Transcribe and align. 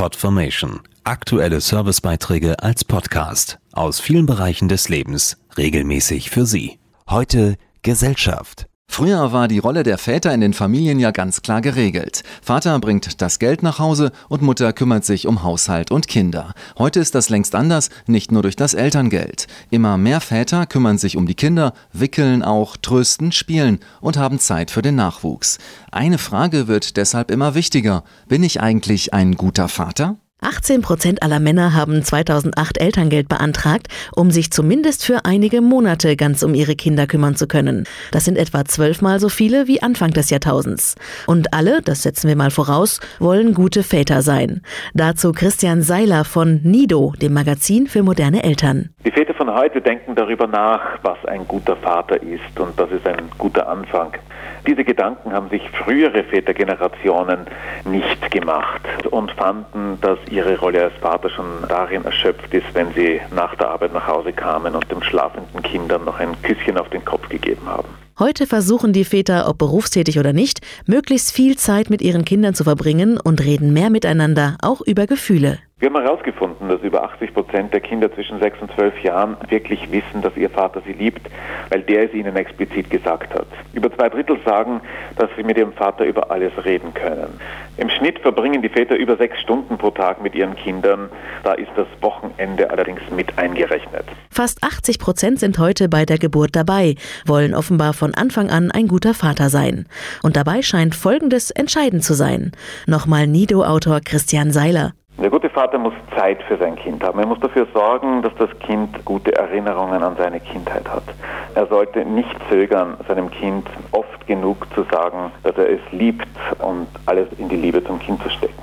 Podformation. 0.00 0.80
Aktuelle 1.04 1.60
Servicebeiträge 1.60 2.62
als 2.62 2.86
Podcast 2.86 3.58
aus 3.74 4.00
vielen 4.00 4.24
Bereichen 4.24 4.66
des 4.66 4.88
Lebens 4.88 5.36
regelmäßig 5.58 6.30
für 6.30 6.46
Sie. 6.46 6.78
Heute 7.06 7.56
Gesellschaft. 7.82 8.69
Früher 8.92 9.30
war 9.32 9.46
die 9.46 9.60
Rolle 9.60 9.84
der 9.84 9.98
Väter 9.98 10.34
in 10.34 10.40
den 10.40 10.52
Familien 10.52 10.98
ja 10.98 11.12
ganz 11.12 11.42
klar 11.42 11.60
geregelt. 11.60 12.24
Vater 12.42 12.76
bringt 12.80 13.22
das 13.22 13.38
Geld 13.38 13.62
nach 13.62 13.78
Hause 13.78 14.10
und 14.28 14.42
Mutter 14.42 14.72
kümmert 14.72 15.04
sich 15.04 15.28
um 15.28 15.44
Haushalt 15.44 15.92
und 15.92 16.08
Kinder. 16.08 16.54
Heute 16.76 16.98
ist 16.98 17.14
das 17.14 17.28
längst 17.28 17.54
anders, 17.54 17.88
nicht 18.08 18.32
nur 18.32 18.42
durch 18.42 18.56
das 18.56 18.74
Elterngeld. 18.74 19.46
Immer 19.70 19.96
mehr 19.96 20.20
Väter 20.20 20.66
kümmern 20.66 20.98
sich 20.98 21.16
um 21.16 21.28
die 21.28 21.36
Kinder, 21.36 21.72
wickeln 21.92 22.42
auch, 22.42 22.76
trösten, 22.76 23.30
spielen 23.30 23.78
und 24.00 24.18
haben 24.18 24.40
Zeit 24.40 24.72
für 24.72 24.82
den 24.82 24.96
Nachwuchs. 24.96 25.58
Eine 25.92 26.18
Frage 26.18 26.66
wird 26.66 26.96
deshalb 26.96 27.30
immer 27.30 27.54
wichtiger. 27.54 28.02
Bin 28.26 28.42
ich 28.42 28.60
eigentlich 28.60 29.14
ein 29.14 29.36
guter 29.36 29.68
Vater? 29.68 30.16
18 30.42 30.80
Prozent 30.80 31.22
aller 31.22 31.38
Männer 31.38 31.74
haben 31.74 32.02
2008 32.02 32.80
Elterngeld 32.80 33.28
beantragt, 33.28 33.88
um 34.14 34.30
sich 34.30 34.50
zumindest 34.50 35.04
für 35.04 35.24
einige 35.24 35.60
Monate 35.60 36.16
ganz 36.16 36.42
um 36.42 36.54
ihre 36.54 36.76
Kinder 36.76 37.06
kümmern 37.06 37.36
zu 37.36 37.46
können. 37.46 37.84
Das 38.10 38.24
sind 38.24 38.38
etwa 38.38 38.64
zwölfmal 38.64 39.20
so 39.20 39.28
viele 39.28 39.66
wie 39.66 39.82
Anfang 39.82 40.10
des 40.10 40.30
Jahrtausends. 40.30 40.96
Und 41.26 41.52
alle, 41.52 41.82
das 41.82 42.02
setzen 42.02 42.28
wir 42.28 42.36
mal 42.36 42.50
voraus, 42.50 43.00
wollen 43.18 43.52
gute 43.52 43.82
Väter 43.82 44.22
sein. 44.22 44.62
Dazu 44.94 45.32
Christian 45.32 45.82
Seiler 45.82 46.24
von 46.24 46.60
Nido, 46.62 47.12
dem 47.20 47.34
Magazin 47.34 47.86
für 47.86 48.02
moderne 48.02 48.42
Eltern. 48.42 48.90
Die 49.04 49.10
Väter 49.10 49.34
von 49.34 49.54
heute 49.54 49.80
denken 49.80 50.14
darüber 50.14 50.46
nach, 50.46 50.98
was 51.02 51.22
ein 51.26 51.46
guter 51.46 51.76
Vater 51.76 52.22
ist 52.22 52.58
und 52.58 52.78
das 52.78 52.90
ist 52.90 53.06
ein 53.06 53.28
guter 53.36 53.68
Anfang. 53.68 54.12
Diese 54.66 54.84
Gedanken 54.84 55.32
haben 55.32 55.48
sich 55.48 55.62
frühere 55.70 56.22
Vätergenerationen 56.24 57.40
nicht 57.84 58.30
gemacht 58.30 58.82
und 59.10 59.30
fanden, 59.32 59.98
dass 60.02 60.18
ihre 60.30 60.58
Rolle 60.58 60.84
als 60.84 60.94
Vater 61.00 61.30
schon 61.30 61.46
darin 61.68 62.04
erschöpft 62.04 62.52
ist, 62.54 62.66
wenn 62.74 62.92
sie 62.94 63.20
nach 63.34 63.54
der 63.56 63.68
Arbeit 63.68 63.92
nach 63.92 64.06
Hause 64.06 64.32
kamen 64.32 64.74
und 64.74 64.90
dem 64.90 65.02
schlafenden 65.02 65.62
Kindern 65.62 66.04
noch 66.04 66.18
ein 66.18 66.40
Küsschen 66.42 66.78
auf 66.78 66.88
den 66.90 67.04
Kopf 67.04 67.28
gegeben 67.28 67.66
haben. 67.66 67.88
Heute 68.18 68.46
versuchen 68.46 68.92
die 68.92 69.04
Väter, 69.04 69.48
ob 69.48 69.56
berufstätig 69.58 70.18
oder 70.18 70.34
nicht, 70.34 70.60
möglichst 70.86 71.32
viel 71.32 71.56
Zeit 71.56 71.88
mit 71.88 72.02
ihren 72.02 72.26
Kindern 72.26 72.54
zu 72.54 72.64
verbringen 72.64 73.18
und 73.18 73.42
reden 73.42 73.72
mehr 73.72 73.88
miteinander, 73.88 74.58
auch 74.60 74.82
über 74.82 75.06
Gefühle. 75.06 75.58
Wir 75.80 75.88
haben 75.88 75.98
herausgefunden, 76.02 76.68
dass 76.68 76.82
über 76.82 77.02
80 77.04 77.32
Prozent 77.32 77.72
der 77.72 77.80
Kinder 77.80 78.12
zwischen 78.12 78.38
6 78.38 78.60
und 78.60 78.70
12 78.74 79.02
Jahren 79.02 79.38
wirklich 79.48 79.90
wissen, 79.90 80.20
dass 80.20 80.36
ihr 80.36 80.50
Vater 80.50 80.82
sie 80.84 80.92
liebt, 80.92 81.26
weil 81.70 81.80
der 81.80 82.04
es 82.04 82.12
ihnen 82.12 82.36
explizit 82.36 82.90
gesagt 82.90 83.32
hat. 83.32 83.46
Über 83.72 83.90
zwei 83.90 84.10
Drittel 84.10 84.38
sagen, 84.44 84.82
dass 85.16 85.30
sie 85.38 85.42
mit 85.42 85.56
ihrem 85.56 85.72
Vater 85.72 86.04
über 86.04 86.30
alles 86.30 86.52
reden 86.66 86.92
können. 86.92 87.40
Im 87.78 87.88
Schnitt 87.88 88.18
verbringen 88.18 88.60
die 88.60 88.68
Väter 88.68 88.94
über 88.94 89.16
sechs 89.16 89.40
Stunden 89.40 89.78
pro 89.78 89.90
Tag 89.90 90.22
mit 90.22 90.34
ihren 90.34 90.54
Kindern. 90.54 91.08
Da 91.44 91.54
ist 91.54 91.70
das 91.76 91.86
Wochenende 92.02 92.68
allerdings 92.68 93.00
mit 93.16 93.38
eingerechnet. 93.38 94.04
Fast 94.30 94.62
80 94.62 94.98
Prozent 94.98 95.40
sind 95.40 95.58
heute 95.58 95.88
bei 95.88 96.04
der 96.04 96.18
Geburt 96.18 96.54
dabei, 96.54 96.96
wollen 97.24 97.54
offenbar 97.54 97.94
von 97.94 98.12
Anfang 98.12 98.50
an 98.50 98.70
ein 98.70 98.86
guter 98.86 99.14
Vater 99.14 99.48
sein. 99.48 99.86
Und 100.22 100.36
dabei 100.36 100.60
scheint 100.60 100.94
Folgendes 100.94 101.50
entscheidend 101.50 102.04
zu 102.04 102.12
sein. 102.12 102.52
Nochmal 102.86 103.26
Nido-Autor 103.26 104.00
Christian 104.04 104.50
Seiler. 104.50 104.92
Vater 105.52 105.78
muss 105.78 105.92
Zeit 106.16 106.42
für 106.44 106.56
sein 106.56 106.76
Kind 106.76 107.02
haben. 107.02 107.18
Er 107.18 107.26
muss 107.26 107.40
dafür 107.40 107.66
sorgen, 107.72 108.22
dass 108.22 108.34
das 108.36 108.50
Kind 108.60 109.04
gute 109.04 109.34
Erinnerungen 109.34 110.02
an 110.02 110.16
seine 110.16 110.40
Kindheit 110.40 110.88
hat. 110.88 111.04
Er 111.54 111.66
sollte 111.66 112.04
nicht 112.04 112.36
zögern, 112.48 112.96
seinem 113.08 113.30
Kind 113.30 113.68
oft 113.92 114.26
genug 114.26 114.66
zu 114.74 114.84
sagen, 114.90 115.32
dass 115.42 115.56
er 115.56 115.68
es 115.68 115.80
liebt 115.92 116.28
und 116.58 116.86
alles 117.06 117.28
in 117.38 117.48
die 117.48 117.56
Liebe 117.56 117.82
zum 117.84 117.98
Kind 117.98 118.22
zu 118.22 118.30
stecken. 118.30 118.59